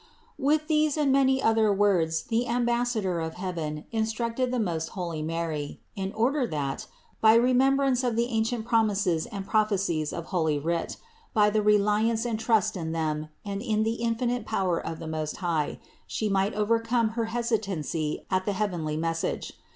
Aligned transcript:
135. 0.37 0.47
With 0.49 0.67
these 0.67 0.97
and 0.97 1.11
many 1.11 1.43
other 1.43 1.71
words 1.71 2.23
the 2.23 2.47
ambassa 2.49 3.03
dor 3.03 3.19
of 3.19 3.35
heaven 3.35 3.85
instructed 3.91 4.49
the 4.49 4.57
most 4.59 4.87
holy 4.97 5.21
Mary, 5.21 5.79
in 5.95 6.11
order 6.13 6.47
that, 6.47 6.87
by 7.21 7.35
the 7.35 7.41
remembrance 7.43 8.03
of 8.03 8.15
the 8.15 8.25
ancient 8.25 8.65
promises 8.65 9.27
and 9.27 9.45
prophecies 9.45 10.11
of 10.11 10.25
holy 10.33 10.57
Writ, 10.57 10.97
by 11.35 11.51
the 11.51 11.61
reliance 11.61 12.25
and 12.25 12.39
trust 12.39 12.75
in 12.75 12.93
them 12.93 13.29
and 13.45 13.61
in 13.61 13.83
the 13.83 13.97
infinite 14.01 14.43
power 14.43 14.83
of 14.83 14.97
the 14.97 15.05
Most 15.07 15.37
High, 15.37 15.77
She 16.07 16.27
might 16.29 16.55
overcome 16.55 17.09
her 17.09 17.25
hesitancy 17.25 18.25
at 18.31 18.45
the 18.45 18.53
heavenly 18.53 18.97
message. 18.97 19.53